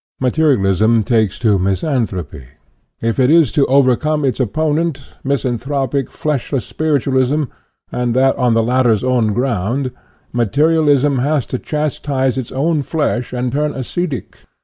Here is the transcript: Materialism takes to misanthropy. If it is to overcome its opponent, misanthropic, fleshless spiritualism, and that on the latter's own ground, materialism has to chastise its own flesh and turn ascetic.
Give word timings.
Materialism 0.19 1.03
takes 1.03 1.37
to 1.37 1.59
misanthropy. 1.59 2.45
If 3.01 3.19
it 3.19 3.29
is 3.29 3.51
to 3.51 3.67
overcome 3.67 4.25
its 4.25 4.39
opponent, 4.39 4.99
misanthropic, 5.23 6.09
fleshless 6.09 6.65
spiritualism, 6.65 7.43
and 7.91 8.15
that 8.15 8.35
on 8.35 8.55
the 8.55 8.63
latter's 8.63 9.03
own 9.03 9.31
ground, 9.33 9.91
materialism 10.33 11.19
has 11.19 11.45
to 11.45 11.59
chastise 11.59 12.39
its 12.39 12.51
own 12.51 12.81
flesh 12.81 13.31
and 13.31 13.51
turn 13.51 13.75
ascetic. 13.75 14.39